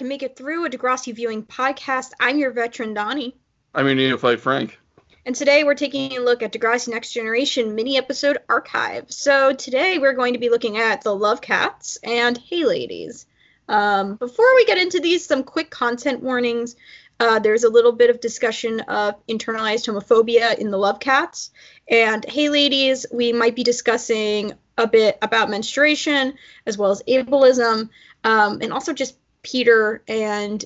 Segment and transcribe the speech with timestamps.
[0.00, 2.12] to I Hope I Can Make It Through, a Degrassi viewing podcast.
[2.18, 3.36] I'm your veteran, Donnie.
[3.74, 4.78] I'm your neophyte, Frank.
[5.26, 9.12] And today we're taking a look at Degrassi Next Generation mini episode archive.
[9.12, 13.26] So today we're going to be looking at the Love Cats and Hey Ladies.
[13.68, 16.76] Um, before we get into these, some quick content warnings.
[17.18, 21.50] Uh, there's a little bit of discussion of internalized homophobia in the Love Cats.
[21.90, 27.90] And Hey Ladies, we might be discussing a bit about menstruation as well as ableism,
[28.24, 30.64] um, and also just Peter and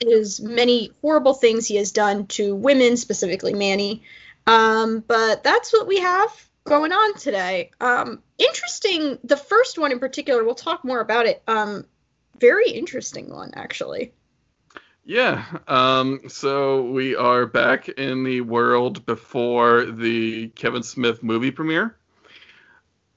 [0.00, 4.02] his many horrible things he has done to women, specifically Manny.
[4.46, 7.70] Um, but that's what we have going on today.
[7.80, 9.18] Um, interesting.
[9.24, 11.42] The first one in particular, we'll talk more about it.
[11.46, 11.86] Um,
[12.38, 14.12] very interesting one, actually.
[15.04, 15.44] Yeah.
[15.66, 21.96] Um, so we are back in the world before the Kevin Smith movie premiere.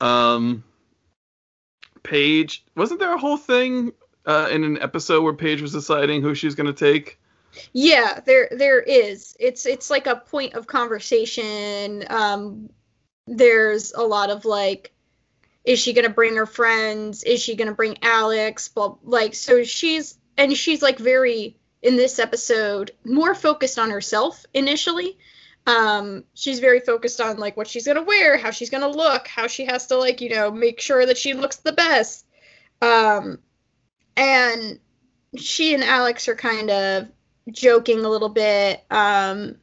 [0.01, 0.63] Um,
[2.03, 3.91] Paige, wasn't there a whole thing
[4.25, 7.19] uh, in an episode where Paige was deciding who she's going to take?
[7.73, 9.35] Yeah, there there is.
[9.39, 12.03] It's it's like a point of conversation.
[12.09, 12.69] Um,
[13.27, 14.91] there's a lot of like,
[15.63, 17.23] is she gonna bring her friends?
[17.23, 18.67] Is she gonna bring Alex?
[18.67, 24.45] But like, so she's and she's like very in this episode more focused on herself
[24.53, 25.17] initially.
[25.67, 29.47] Um, she's very focused on like what she's gonna wear, how she's gonna look, how
[29.47, 32.25] she has to like you know make sure that she looks the best.
[32.81, 33.39] Um,
[34.15, 34.79] and
[35.37, 37.07] she and Alex are kind of
[37.51, 38.83] joking a little bit.
[38.89, 39.57] Um,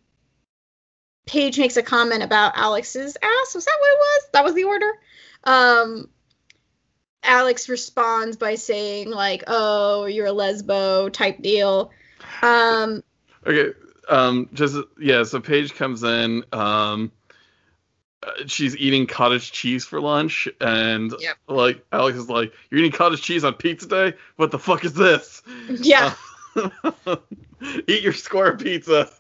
[1.27, 3.55] Paige makes a comment about Alex's ass.
[3.55, 4.29] Was that what it was?
[4.33, 4.91] That was the order.
[5.45, 6.09] Um,
[7.23, 11.93] Alex responds by saying like, "Oh, you're a lesbo" type deal.
[12.43, 13.03] Um,
[13.47, 13.79] okay.
[14.09, 15.23] Um, just yeah.
[15.23, 16.45] So Paige comes in.
[16.53, 17.13] Um,
[18.47, 21.37] she's eating cottage cheese for lunch, and Yep.
[21.49, 24.15] like Alex is like, "You're eating cottage cheese on pizza day?
[24.37, 26.15] What the fuck is this?" yeah,
[27.89, 29.11] Eat your square pizza.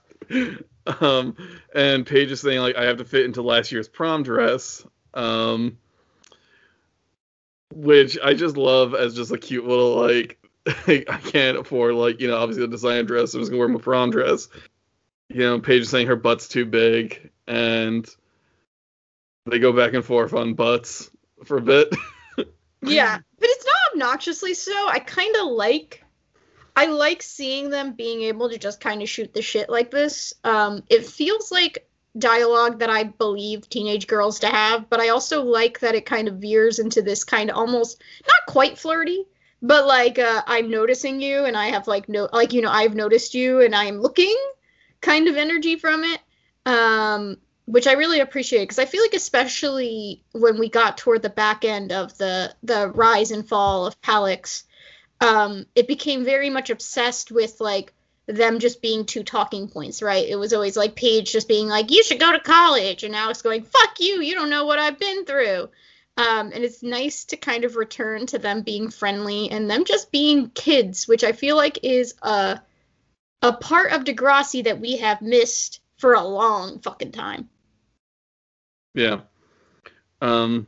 [1.00, 1.36] Um,
[1.74, 5.78] and Paige is saying like, "I have to fit into last year's prom dress." Um,
[7.74, 12.28] which I just love as just a cute little like, I can't afford like you
[12.28, 13.34] know obviously the designer dress.
[13.34, 14.48] I'm just gonna wear my prom dress.
[15.28, 18.08] You know, Paige is saying her butt's too big, and
[19.46, 21.10] they go back and forth on butts
[21.44, 21.88] for a bit.
[22.82, 24.72] yeah, but it's not obnoxiously so.
[24.88, 26.04] I kind of like.
[26.74, 30.32] I like seeing them being able to just kind of shoot the shit like this.
[30.42, 31.86] Um, it feels like
[32.18, 36.28] dialogue that I believe teenage girls to have, but I also like that it kind
[36.28, 39.26] of veers into this kind of almost not quite flirty,
[39.60, 42.94] but like uh, I'm noticing you and I have like no like you know I've
[42.94, 44.36] noticed you and I'm looking
[45.00, 46.20] kind of energy from it.
[46.64, 51.30] Um, which I really appreciate because I feel like especially when we got toward the
[51.30, 54.64] back end of the the rise and fall of Palix,
[55.20, 57.92] um, it became very much obsessed with like
[58.26, 60.28] them just being two talking points, right?
[60.28, 63.42] It was always like Paige just being like, "You should go to college," and Alex
[63.42, 65.68] going, "Fuck you, you don't know what I've been through."
[66.16, 70.12] Um, and it's nice to kind of return to them being friendly and them just
[70.12, 72.60] being kids, which I feel like is a
[73.40, 77.48] a part of Degrassi that we have missed for a long fucking time.
[78.92, 79.20] Yeah.
[80.20, 80.66] Um.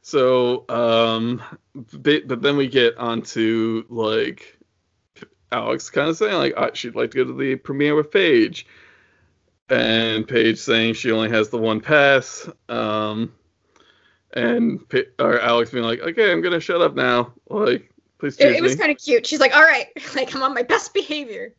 [0.00, 1.42] So, um,
[1.74, 4.58] but, but then we get onto like
[5.52, 8.66] Alex kind of saying like uh, she'd like to go to the premiere with Paige,
[9.68, 12.48] and Paige saying she only has the one pass.
[12.70, 13.32] Um,
[14.32, 17.34] and Pa- or Alex being like, okay, I'm gonna shut up now.
[17.50, 19.26] Like, please It, it was kind of cute.
[19.26, 21.54] She's like, "All right, like I'm on my best behavior."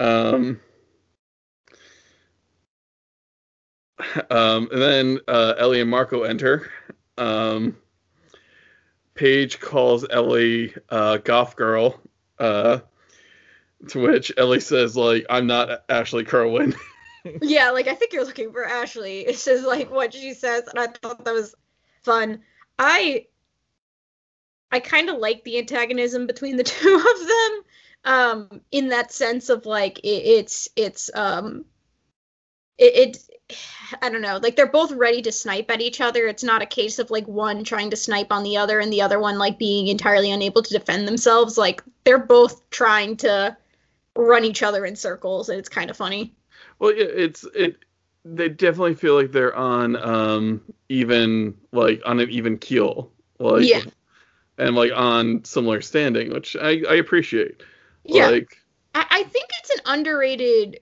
[0.00, 0.60] Um,
[4.30, 6.70] um, and then uh, Ellie and Marco enter.
[7.18, 7.76] Um,
[9.14, 12.00] Paige calls Ellie uh, goth girl,
[12.38, 12.80] uh,
[13.88, 16.74] to which Ellie says like, "I'm not Ashley Kerwin."
[17.42, 19.20] yeah, like I think you're looking for Ashley.
[19.20, 21.54] It's just like what she says, and I thought that was
[22.02, 22.40] fun.
[22.78, 23.26] I
[24.70, 27.62] I kind of like the antagonism between the two of them,
[28.04, 31.64] um, in that sense of like it, it's it's um
[32.78, 33.58] it, it
[34.00, 36.26] I don't know, like they're both ready to snipe at each other.
[36.26, 39.02] It's not a case of like one trying to snipe on the other and the
[39.02, 41.58] other one like being entirely unable to defend themselves.
[41.58, 43.56] Like they're both trying to
[44.16, 46.34] run each other in circles, and it's kind of funny.
[46.78, 47.78] well, yeah, it's it.
[48.24, 53.82] They definitely feel like they're on um even like on an even keel, like Yeah.
[54.58, 57.62] and like on similar standing, which I I appreciate.
[58.04, 58.28] Yeah.
[58.28, 58.56] Like,
[58.94, 60.80] I, I think it's an underrated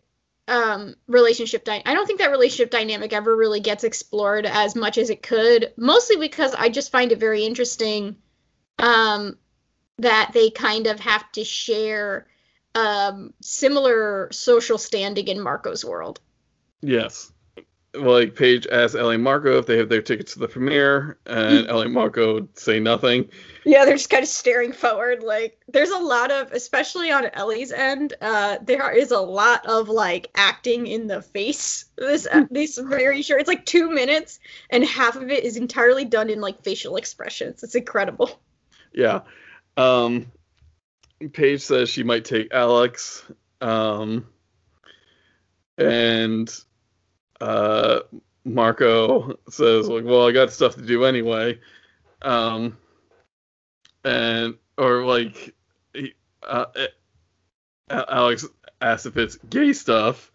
[0.49, 4.99] um relationship dy- I don't think that relationship dynamic ever really gets explored as much
[4.99, 8.17] as it could, mostly because I just find it very interesting
[8.79, 9.37] um
[9.99, 12.27] that they kind of have to share
[12.75, 16.21] um, similar social standing in Marco's world.
[16.81, 17.33] Yes.
[17.93, 21.87] Like Paige asks Ellie Marco if they have their tickets to the premiere, and Ellie
[21.87, 23.29] and Marco say nothing.
[23.65, 25.25] Yeah, they're just kind of staring forward.
[25.25, 29.89] Like, there's a lot of, especially on Ellie's end, uh, there is a lot of
[29.89, 31.87] like acting in the face.
[31.97, 33.41] This this very short.
[33.41, 34.39] It's like two minutes,
[34.71, 37.65] and half of it is entirely done in like facial expressions.
[37.65, 38.41] It's incredible.
[38.93, 39.23] Yeah.
[39.77, 40.31] Um,
[41.33, 43.25] Paige says she might take Alex.
[43.61, 44.27] Um,
[45.77, 46.49] and
[47.41, 48.01] uh,
[48.45, 51.59] Marco says, like, well, I got stuff to do anyway.
[52.23, 52.77] Um,
[54.05, 55.55] and, or like,
[55.95, 56.67] he, uh,
[57.89, 58.47] Alex
[58.81, 60.31] asks if it's gay stuff.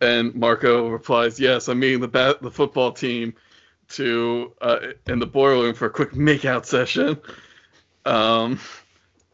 [0.00, 3.34] And Marco replies, yes, I'm meeting the bat- the football team
[3.90, 7.20] to uh, in the boiler room for a quick makeout session.
[8.04, 8.58] Um,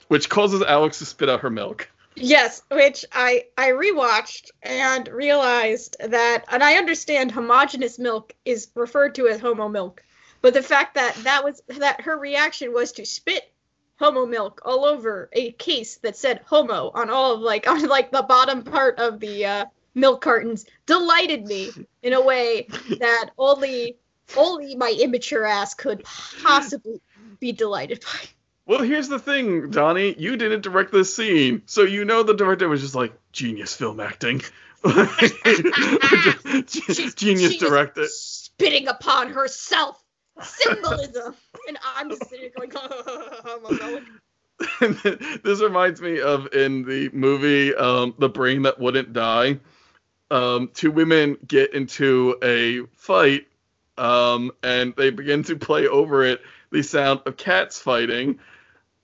[0.09, 1.91] which causes Alex to spit out her milk.
[2.21, 9.15] Yes, which I I rewatched and realized that, and I understand homogenous milk is referred
[9.17, 10.03] to as homo milk,
[10.43, 13.53] but the fact that that was that her reaction was to spit
[13.99, 18.11] homo milk all over a case that said homo on all of like on like
[18.11, 19.65] the bottom part of the uh,
[19.95, 21.71] milk cartons delighted me
[22.03, 22.67] in a way
[22.99, 23.97] that only
[24.37, 26.05] only my immature ass could
[26.43, 27.01] possibly
[27.41, 28.29] be delighted by.
[28.69, 30.15] Well, here's the thing, Donnie.
[30.19, 33.99] You didn't direct this scene, so you know the director was just like genius film
[33.99, 34.43] acting.
[36.69, 38.05] She's- genius director.
[38.09, 40.05] spitting upon herself.
[40.43, 41.35] Symbolism.
[41.67, 43.73] and I'm just sitting here going,
[44.79, 45.43] milk.
[45.43, 49.59] this reminds me of in the movie um, The Brain That Wouldn't Die.
[50.31, 53.47] Um, two women get into a fight
[53.97, 58.39] um, and they begin to play over it the sound of cats fighting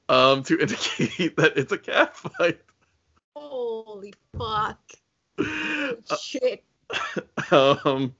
[0.09, 2.61] um, to indicate that it's a cat fight.
[3.37, 4.81] Holy fuck.
[6.11, 6.63] Uh, Shit.
[7.51, 8.15] um,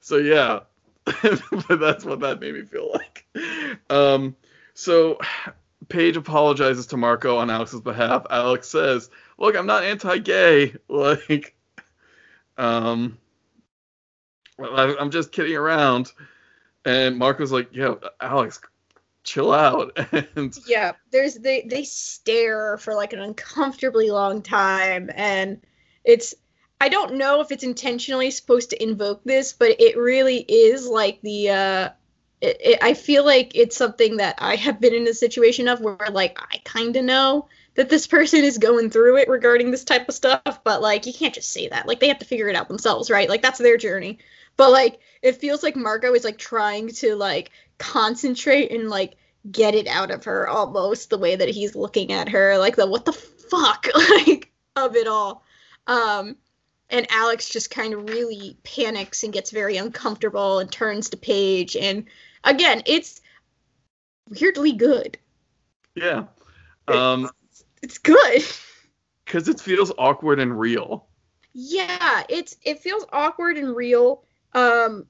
[0.00, 0.60] so yeah,
[1.04, 3.26] but that's what that made me feel like.
[3.90, 4.34] Um,
[4.74, 5.18] so
[5.88, 8.26] Paige apologizes to Marco on Alex's behalf.
[8.30, 10.74] Alex says, "Look, I'm not anti-gay.
[10.88, 11.54] Like,
[12.56, 13.18] um,
[14.58, 16.12] I'm just kidding around."
[16.84, 18.60] And Marco's like, "Yeah, Alex,
[19.24, 19.96] chill out."
[20.36, 25.60] And Yeah, there's they they stare for like an uncomfortably long time and
[26.04, 26.34] it's
[26.80, 31.20] I don't know if it's intentionally supposed to invoke this, but it really is like
[31.22, 31.88] the uh
[32.40, 35.80] it, it, I feel like it's something that I have been in a situation of
[35.80, 39.84] where like I kind of know that this person is going through it regarding this
[39.84, 41.86] type of stuff, but like you can't just say that.
[41.86, 43.28] Like they have to figure it out themselves, right?
[43.28, 44.18] Like that's their journey.
[44.56, 49.16] But like it feels like Marco is like trying to like concentrate and like
[49.50, 52.86] get it out of her almost the way that he's looking at her like the
[52.86, 55.44] what the fuck like of it all.
[55.86, 56.36] Um
[56.90, 61.74] and alex just kind of really panics and gets very uncomfortable and turns to paige
[61.74, 62.04] and
[62.44, 63.20] again it's
[64.28, 65.18] weirdly good.
[65.94, 66.24] Yeah,
[66.88, 67.28] um,
[67.82, 68.42] it's good.
[69.24, 71.06] because it feels awkward and real.
[71.52, 75.06] yeah it's it feels awkward and real um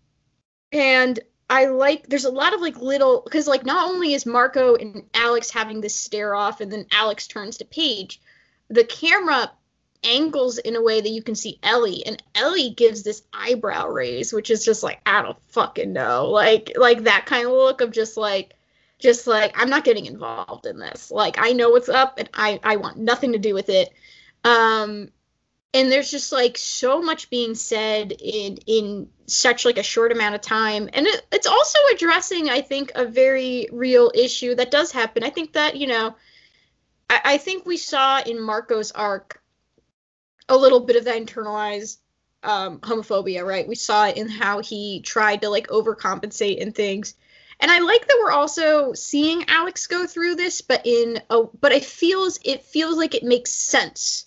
[0.73, 1.21] and
[1.51, 5.05] i like there's a lot of like little because like not only is marco and
[5.15, 8.21] alex having this stare off and then alex turns to paige
[8.69, 9.51] the camera
[10.05, 14.33] angles in a way that you can see ellie and ellie gives this eyebrow raise
[14.33, 17.93] which is just like i don't fucking know like like that kind of look of
[17.93, 18.55] just like
[19.03, 21.11] just like i'm not getting involved in this.
[21.11, 23.93] Like i know what's up and i i want nothing to do with it.
[24.45, 25.11] Um
[25.75, 30.35] and there's just like so much being said in in such like a short amount
[30.35, 30.91] of time.
[30.93, 35.25] And it, it's also addressing i think a very real issue that does happen.
[35.25, 36.15] I think that you know
[37.09, 39.43] I, I think we saw in marco's arc
[40.49, 41.99] a little bit of that internalized
[42.43, 43.67] um, homophobia right?
[43.67, 47.15] We saw it in how he tried to like overcompensate and things.
[47.61, 51.71] And i like that we're also seeing alex go through this but in a but
[51.71, 54.27] it feels it feels like it makes sense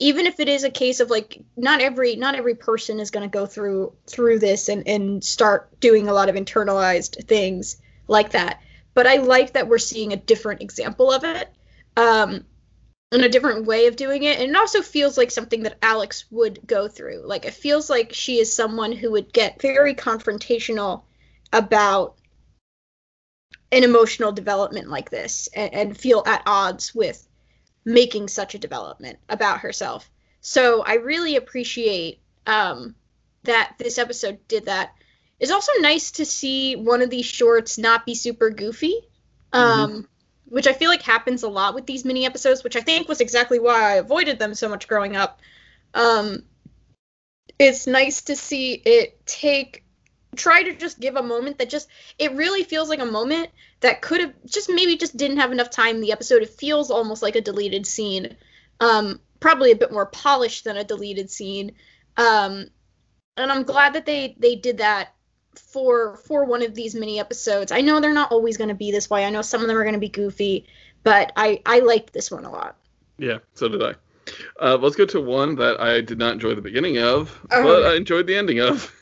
[0.00, 3.28] even if it is a case of like not every not every person is going
[3.28, 7.76] to go through through this and and start doing a lot of internalized things
[8.08, 8.60] like that.
[8.94, 11.48] But i like that we're seeing a different example of it
[11.96, 12.44] um
[13.12, 14.38] and a different way of doing it.
[14.38, 17.22] And it also feels like something that alex would go through.
[17.26, 21.02] Like it feels like she is someone who would get very confrontational
[21.52, 22.16] about
[23.72, 27.26] an emotional development like this and, and feel at odds with
[27.84, 30.10] making such a development about herself.
[30.40, 32.94] So I really appreciate um,
[33.44, 34.94] that this episode did that.
[35.38, 38.94] It's also nice to see one of these shorts not be super goofy.
[39.52, 40.06] Um,
[40.50, 43.20] which I feel like happens a lot with these mini episodes, which I think was
[43.20, 45.40] exactly why I avoided them so much growing up.
[45.94, 46.42] Um,
[47.58, 49.84] it's nice to see it take
[50.36, 54.02] try to just give a moment that just it really feels like a moment that
[54.02, 56.42] could have just maybe just didn't have enough time in the episode.
[56.42, 58.36] It feels almost like a deleted scene.
[58.80, 61.72] Um, probably a bit more polished than a deleted scene.
[62.16, 62.68] Um,
[63.36, 65.14] and I'm glad that they they did that
[65.56, 67.72] for for one of these mini episodes.
[67.72, 69.24] I know they're not always going to be this way.
[69.24, 70.66] I know some of them are going to be goofy,
[71.02, 72.76] but I I liked this one a lot.
[73.18, 73.94] Yeah, so did I.
[74.60, 77.62] Uh, let's go to one that I did not enjoy the beginning of, uh-huh.
[77.62, 78.94] but I enjoyed the ending of.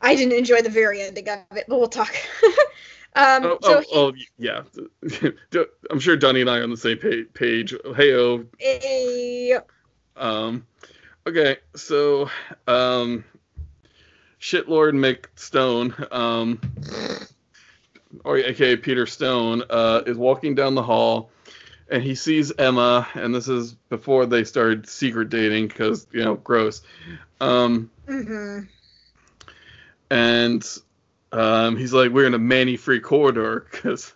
[0.00, 2.14] I didn't enjoy the very ending of it, but we'll talk.
[3.14, 4.62] um, oh, so oh, he, oh,
[5.18, 5.30] yeah.
[5.90, 6.98] I'm sure Donnie and I are on the same
[7.34, 7.74] page.
[7.96, 8.44] Hey, oh.
[8.58, 9.58] Hey.
[10.16, 10.66] Um,
[11.26, 12.30] okay, so
[12.66, 13.24] um,
[14.40, 16.60] shitlord Mick Stone, um,
[18.24, 21.30] or aka Peter Stone, uh, is walking down the hall,
[21.90, 26.34] and he sees Emma, and this is before they started secret dating because you know,
[26.36, 26.82] gross.
[27.40, 28.66] Um, mm-hmm.
[30.10, 30.66] And
[31.32, 34.12] um, he's like, "We're in a Manny-free corridor because."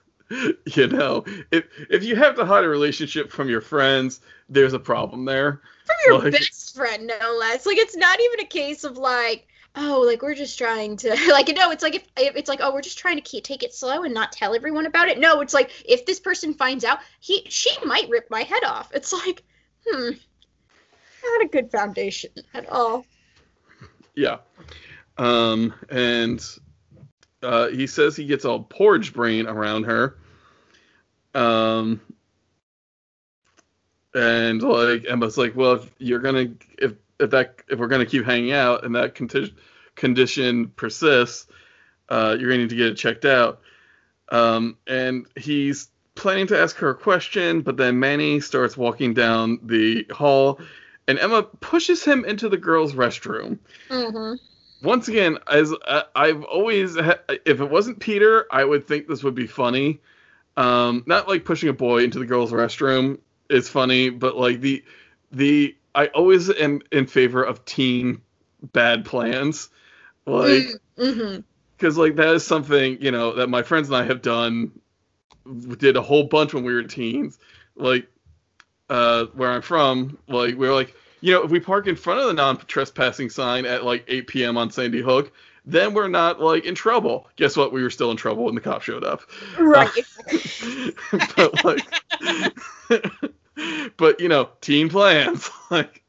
[0.75, 1.23] you know,
[1.53, 5.61] if if you have to hide a relationship from your friends, there's a problem there.
[5.85, 7.67] From your like, best friend, no less.
[7.67, 9.47] Like it's not even a case of like,
[9.77, 12.73] oh, like we're just trying to like no, it's like if, if it's like oh,
[12.73, 15.19] we're just trying to keep, take it slow and not tell everyone about it.
[15.19, 18.91] No, it's like if this person finds out, he she might rip my head off.
[18.95, 19.43] It's like,
[19.87, 20.11] hmm,
[21.23, 23.05] not a good foundation at all.
[24.15, 24.39] Yeah.
[25.17, 26.45] Um and
[27.43, 30.19] uh he says he gets all porridge brain around her.
[31.35, 32.01] Um
[34.15, 38.25] and like Emma's like, well, if you're gonna if if that if we're gonna keep
[38.25, 39.55] hanging out and that conti-
[39.95, 41.47] condition persists,
[42.09, 43.61] uh, you're gonna need to get it checked out.
[44.31, 49.59] Um, and he's planning to ask her a question, but then Manny starts walking down
[49.63, 50.61] the hall,
[51.09, 53.59] and Emma pushes him into the girls' restroom.
[53.91, 54.35] Mm-hmm.
[54.85, 59.25] Once again, as uh, I've always, ha- if it wasn't Peter, I would think this
[59.25, 60.01] would be funny.
[60.57, 64.85] Um, not like pushing a boy into the girls' restroom is funny, but like the
[65.33, 68.21] the I always am in favor of teen
[68.63, 69.71] bad plans,
[70.27, 72.01] like because mm-hmm.
[72.01, 74.71] like that is something you know that my friends and I have done,
[75.79, 77.39] did a whole bunch when we were teens.
[77.75, 78.07] Like
[78.89, 82.21] uh, where I'm from, like we are like you know if we park in front
[82.21, 84.59] of the non-trespassing sign at like 8 p.m.
[84.59, 85.33] on Sandy Hook,
[85.65, 87.31] then we're not like in trouble.
[87.37, 87.73] Guess what?
[87.73, 89.23] We were still in trouble when the cop showed up.
[89.59, 89.89] Right.
[90.31, 91.81] Uh, but like
[93.97, 95.51] but you know, team plans.
[95.71, 96.03] like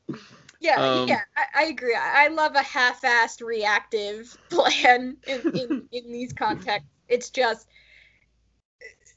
[0.59, 1.95] yeah, um, yeah, I, I, agree.
[1.95, 6.89] I, I love a half-assed reactive plan in, in, in these contexts.
[7.07, 7.69] It's just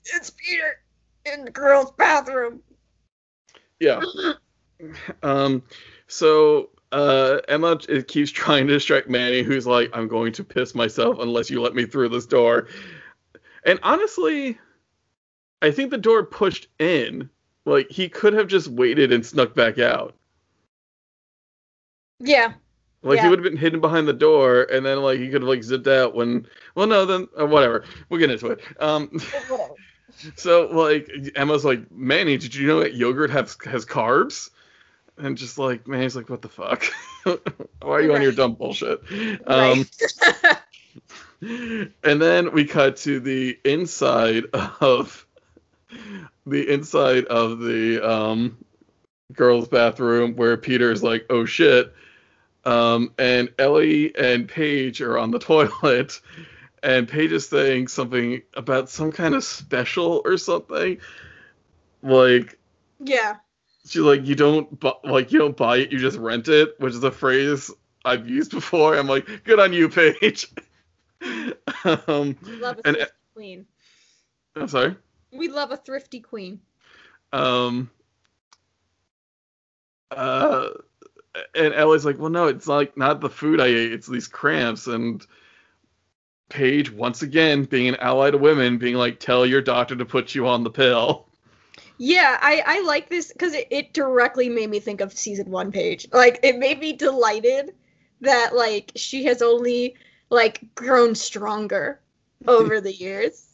[0.04, 0.80] it's Peter
[1.24, 2.62] in the girls' bathroom.
[3.80, 4.00] Yeah.
[5.22, 5.62] Um.
[6.06, 11.18] So uh, Emma keeps trying to distract Manny, who's like, "I'm going to piss myself
[11.20, 12.68] unless you let me through this door."
[13.64, 14.58] And honestly,
[15.60, 17.28] I think the door pushed in
[17.66, 20.14] like he could have just waited and snuck back out.
[22.18, 22.54] Yeah.
[23.02, 23.24] Like yeah.
[23.24, 25.62] he would have been hidden behind the door, and then like he could have like
[25.62, 26.46] zipped out when.
[26.74, 27.84] Well, no, then uh, whatever.
[28.08, 28.60] We'll get into it.
[28.80, 29.20] Um.
[30.36, 34.50] so like Emma's like, Manny, did you know that yogurt has has carbs?
[35.18, 36.84] And just like man he's like, what the fuck?
[37.24, 37.36] Why
[37.82, 38.16] are you right.
[38.16, 39.00] on your dumb bullshit?
[39.46, 39.86] Um.
[41.40, 44.44] and then we cut to the inside
[44.80, 45.26] of
[46.46, 48.56] the inside of the um,
[49.32, 51.94] girls' bathroom where Peter's like, "Oh shit,"
[52.64, 56.20] um, and Ellie and Paige are on the toilet,
[56.82, 60.98] and Paige is saying something about some kind of special or something,
[62.02, 62.58] like,
[63.00, 63.36] yeah,
[63.88, 66.94] she's like, "You don't bu- like you don't buy it, you just rent it," which
[66.94, 67.70] is a phrase
[68.04, 68.96] I've used before.
[68.96, 70.48] I'm like, "Good on you, Paige."
[71.84, 72.96] um, Love a and,
[73.34, 73.66] queen.
[74.56, 74.96] I'm sorry.
[75.32, 76.60] We love a thrifty queen.
[77.32, 77.90] Um.
[80.10, 80.70] Uh,
[81.54, 84.86] and Ellie's like, well, no, it's like not the food I ate; it's these cramps.
[84.86, 85.24] And
[86.48, 90.34] Paige, once again, being an ally to women, being like, tell your doctor to put
[90.34, 91.26] you on the pill.
[91.98, 95.72] Yeah, I, I like this because it, it directly made me think of season one
[95.72, 96.06] Paige.
[96.12, 97.74] Like, it made me delighted
[98.20, 99.96] that like she has only
[100.30, 102.00] like grown stronger
[102.46, 103.46] over the years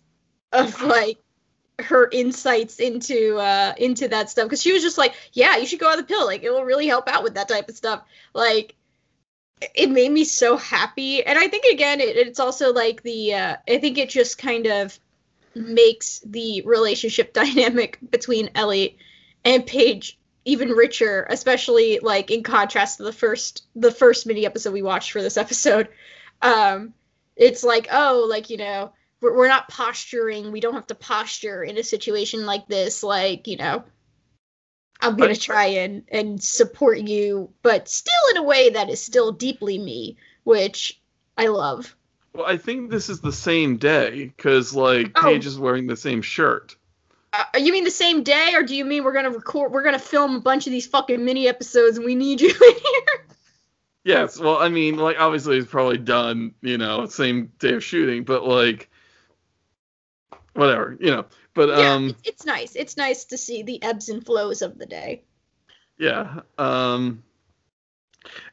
[0.53, 1.19] of like
[1.81, 4.45] her insights into uh into that stuff.
[4.47, 6.27] Because she was just like yeah you should go on the pill.
[6.27, 8.05] Like it will really help out with that type of stuff.
[8.35, 8.75] Like
[9.75, 11.25] it made me so happy.
[11.25, 14.67] And i think again it, it's also like the uh i think it just kind
[14.67, 14.99] of
[15.55, 18.99] makes the relationship dynamic between Ellie
[19.45, 24.73] and Paige even richer, especially like in contrast to the first the first mini episode
[24.73, 25.89] we watched for this episode.
[26.43, 26.93] Um,
[27.37, 28.93] it's like, oh, like you know,
[29.23, 30.53] we're, we're not posturing.
[30.53, 33.03] We don't have to posture in a situation like this.
[33.03, 33.85] Like you know,
[35.01, 39.33] I'm gonna try and and support you, but still in a way that is still
[39.33, 41.01] deeply me, which
[41.39, 41.97] I love.
[42.35, 45.23] Well, I think this is the same day because like Oh.
[45.23, 46.76] Paige is wearing the same shirt.
[47.33, 49.73] Uh, you mean the same day, or do you mean we're gonna record?
[49.73, 52.75] We're gonna film a bunch of these fucking mini episodes, and we need you in
[52.75, 53.26] here.
[54.05, 58.25] Yes, well, I mean, like obviously it's probably done, you know, same day of shooting,
[58.25, 58.91] but like
[60.55, 61.25] whatever, you know.
[61.55, 62.75] But yeah, um it's, it's nice.
[62.76, 65.23] It's nice to see the ebbs and flows of the day.
[65.99, 66.41] yeah.
[66.59, 67.23] Um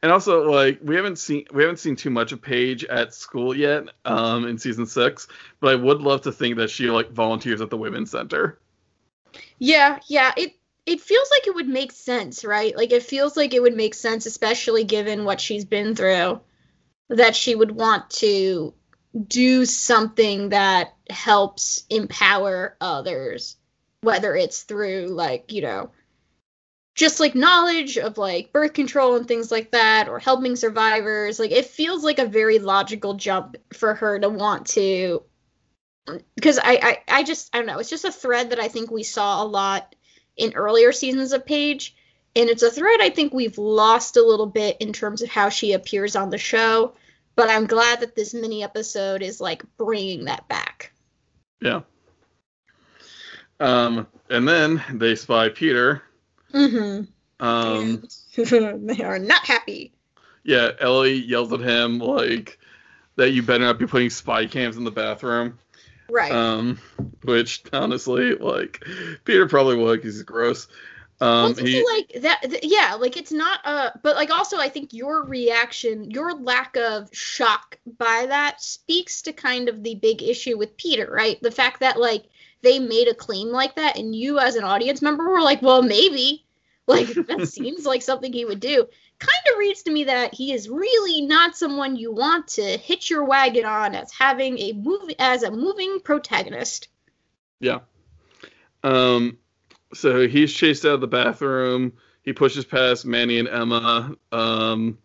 [0.02, 3.56] and also like we haven't seen we haven't seen too much of Paige at school
[3.56, 5.28] yet, um, in season six,
[5.60, 8.58] but I would love to think that she like volunteers at the women's center.
[9.58, 10.32] Yeah, yeah.
[10.36, 10.54] It
[10.86, 12.76] it feels like it would make sense, right?
[12.76, 16.40] Like it feels like it would make sense, especially given what she's been through,
[17.08, 18.74] that she would want to
[19.28, 23.56] do something that helps empower others,
[24.00, 25.90] whether it's through like, you know,
[26.94, 31.38] just like knowledge of like birth control and things like that, or helping survivors.
[31.38, 35.22] Like it feels like a very logical jump for her to want to
[36.34, 37.78] because I, I I just I don't know.
[37.78, 39.94] It's just a thread that I think we saw a lot
[40.36, 41.94] in earlier seasons of Paige,
[42.36, 45.48] and it's a thread I think we've lost a little bit in terms of how
[45.48, 46.94] she appears on the show.
[47.34, 50.92] But I'm glad that this mini episode is like bringing that back.
[51.60, 51.80] Yeah.
[53.60, 56.02] Um and then they spy Peter.
[56.52, 57.44] Mm-hmm.
[57.44, 58.08] Um
[58.86, 59.92] they are not happy.
[60.44, 62.58] yeah, Ellie yells at him like
[63.16, 65.58] that you better not be putting spy cams in the bathroom.
[66.08, 66.32] Right.
[66.32, 66.78] Um,
[67.24, 68.84] which honestly, like
[69.24, 70.68] Peter probably would because he's gross.
[71.20, 72.42] Um, it's he, like that.
[72.42, 73.60] th- yeah, like it's not.
[73.64, 79.22] Uh, but like also, I think your reaction, your lack of shock by that speaks
[79.22, 81.40] to kind of the big issue with Peter, right?
[81.40, 82.24] The fact that like
[82.62, 85.82] they made a claim like that, and you as an audience member were like, well,
[85.82, 86.46] maybe.
[86.88, 88.84] Like that seems like something he would do.
[89.20, 93.08] Kind of reads to me that he is really not someone you want to hitch
[93.08, 96.88] your wagon on as having a movie as a moving protagonist.
[97.60, 97.78] yeah.
[98.82, 99.38] Um,
[99.94, 101.92] so he's chased out of the bathroom.
[102.22, 104.16] He pushes past Manny and Emma.
[104.32, 104.98] Um,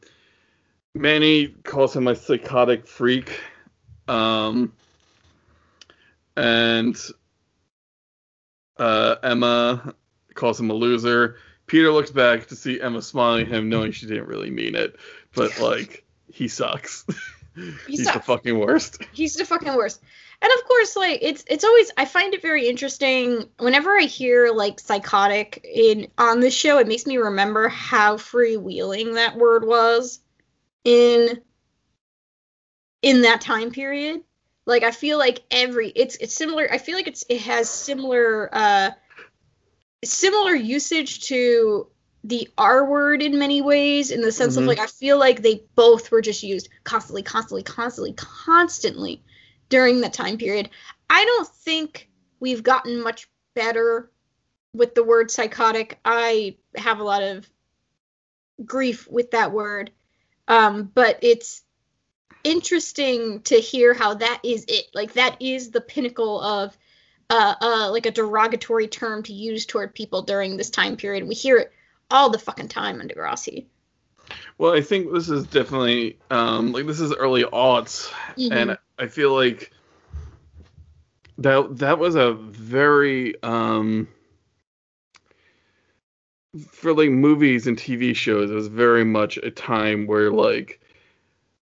[0.93, 3.39] Manny calls him a psychotic freak.
[4.07, 4.73] Um,
[6.35, 6.97] and
[8.79, 9.93] uh, Emma
[10.33, 11.37] calls him a loser.
[11.65, 14.95] Peter looks back to see Emma smiling at him, knowing she didn't really mean it,
[15.33, 17.05] but like he sucks.
[17.87, 19.01] He's the fucking worst.
[19.13, 19.99] he's the fucking worst
[20.41, 24.51] and of course like it's it's always i find it very interesting whenever i hear
[24.51, 30.19] like psychotic in on this show it makes me remember how freewheeling that word was
[30.83, 31.41] in
[33.01, 34.21] in that time period
[34.67, 38.49] like i feel like every it's it's similar i feel like it's it has similar
[38.53, 38.91] uh
[40.03, 41.87] similar usage to
[42.23, 44.61] the R word in many ways, in the sense Mhm.
[44.61, 49.23] of like I feel like they both were just used constantly, constantly, constantly, constantly
[49.69, 50.69] during that time period.
[51.09, 54.11] I don't think we've gotten much better
[54.73, 55.99] with the word psychotic.
[56.03, 57.49] I have a lot of
[58.65, 59.91] grief with that word.
[60.49, 61.63] Um, but it's
[62.47, 64.85] interesting to hear how that is it.
[64.93, 66.77] Like that is the pinnacle of
[67.29, 71.27] uh, uh, like a derogatory term to use toward people during this time period.
[71.27, 71.73] We hear it
[72.09, 73.65] all the fucking time on Degrassi.
[74.57, 78.51] Well, I think this is definitely um, like this is early aughts, Mhm.
[78.51, 79.71] and I feel like
[81.39, 84.07] that that was a very um,
[86.71, 88.49] for like movies and TV shows.
[88.49, 90.79] It was very much a time where like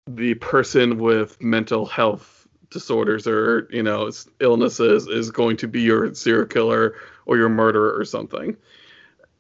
[0.07, 6.15] the person with mental health disorders or you know illnesses is going to be your
[6.15, 8.57] serial killer or your murderer or something,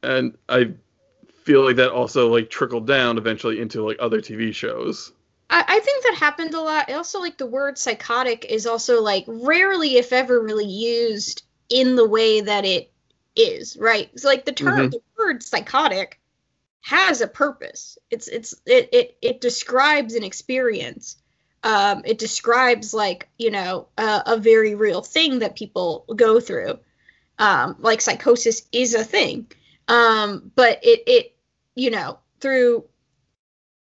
[0.03, 0.73] and I
[1.45, 5.13] feel like that also like trickled down eventually into like other TV shows.
[5.51, 6.91] I, I think that happened a lot.
[6.91, 12.09] Also, like the word psychotic is also like rarely, if ever, really used in the
[12.09, 12.93] way that it
[13.37, 14.11] is, right?
[14.19, 14.91] So like the term, Mhm.
[14.91, 16.21] the word psychotic
[16.85, 17.97] has a purpose.
[18.11, 21.17] It's it's it it it describes an experience.
[21.63, 26.79] Um, it describes like you know a, a very real thing that people go through.
[27.39, 29.47] Um, like psychosis is a thing,
[29.89, 31.37] um, but it it
[31.75, 32.85] you know through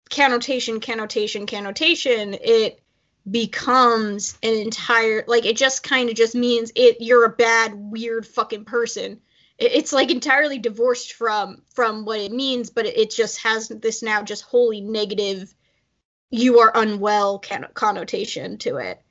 [0.10, 2.82] connotation, connotation, connotation, it
[3.30, 8.26] becomes an entire like it just kind of just means it you're a bad weird
[8.26, 9.22] fucking person
[9.58, 14.04] it's like entirely divorced from from what it means but it, it just has this
[14.04, 15.54] now just wholly negative
[16.30, 19.02] you are unwell con- connotation to it,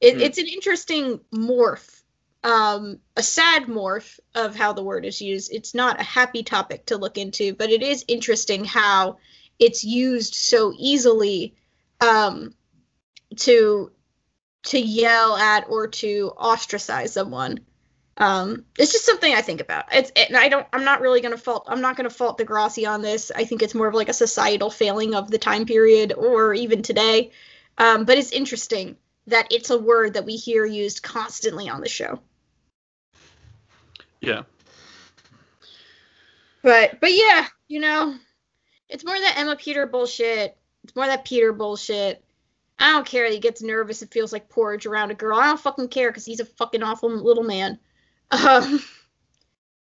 [0.00, 0.20] it Hmm.
[0.20, 2.02] it's an interesting morph
[2.42, 5.50] um a sad morph of how the word is used.
[5.52, 9.18] It's not a happy topic to look into but it is interesting how
[9.58, 11.54] it's used so easily
[12.00, 12.54] um
[13.36, 13.90] to
[14.64, 17.60] to yell at or to ostracize someone
[18.18, 21.36] um it's just something i think about it's and i don't i'm not really gonna
[21.36, 24.08] fault i'm not gonna fault the Degrassi on this i think it's more of like
[24.08, 27.30] a societal failing of the time period or even today
[27.78, 28.96] um but it's interesting
[29.26, 32.20] that it's a word that we hear used constantly on the show
[34.20, 34.42] Yeah.
[36.62, 38.14] But but yeah, you know,
[38.88, 40.56] it's more that Emma Peter bullshit.
[40.82, 42.24] It's more that Peter bullshit.
[42.78, 45.38] I don't care that he gets nervous and feels like porridge around a girl.
[45.38, 47.78] I don't fucking care because he's a fucking awful little man.
[48.30, 48.80] Um,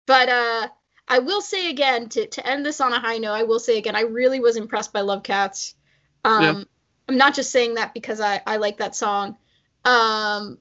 [0.06, 0.68] but uh,
[1.08, 3.34] I will say again to to end this on a high note.
[3.34, 5.76] I will say again, I really was impressed by Love Cats.
[6.24, 6.64] Um, Yeah.
[7.10, 9.38] I'm not just saying that because I I like that song.
[9.86, 10.58] Um,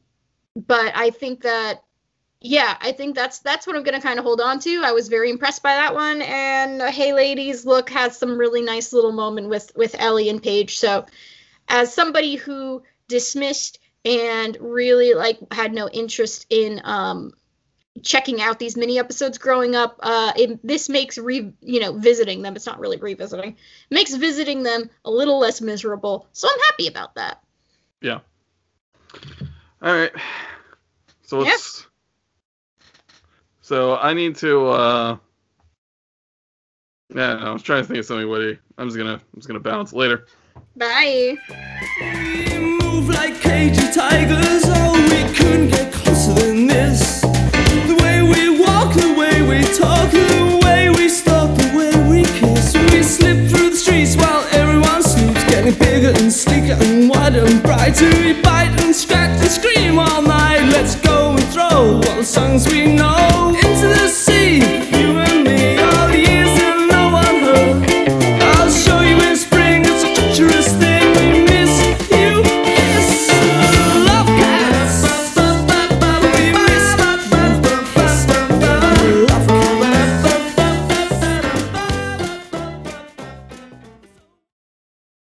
[0.57, 1.83] but I think that
[2.41, 4.83] yeah, I think that's that's what I'm gonna kind of hold on to.
[4.85, 8.63] I was very impressed by that one, and uh, Hey Ladies look has some really
[8.63, 10.79] nice little moment with with Ellie and Paige.
[10.79, 11.07] So,
[11.69, 17.33] as somebody who dismissed and really like had no interest in um
[18.03, 22.43] checking out these mini episodes growing up, uh, it, this makes re you know visiting
[22.43, 22.57] them.
[22.57, 23.57] It's not really revisiting.
[23.91, 26.27] Makes visiting them a little less miserable.
[26.33, 27.43] So I'm happy about that.
[28.01, 28.21] Yeah.
[29.83, 30.13] All right.
[31.23, 31.87] So let's.
[33.61, 34.69] So I need to.
[34.69, 35.17] uh
[37.15, 38.59] Yeah, I was trying to think of something witty.
[38.79, 39.15] I'm just gonna.
[39.15, 40.27] I'm just gonna bounce later.
[40.77, 41.37] Bye.
[62.33, 63.49] songs we know.
[63.49, 64.09] Into the